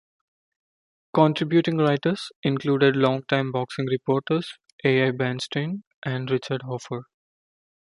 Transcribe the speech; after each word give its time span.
Contributing 1.13 1.77
writers 1.77 2.31
included 2.41 2.95
long-time 2.95 3.51
boxing 3.51 3.85
reporters 3.85 4.57
Al 4.83 5.11
Bernstein 5.11 5.83
and 6.03 6.31
Richard 6.31 6.63
Hoffer. 6.63 7.03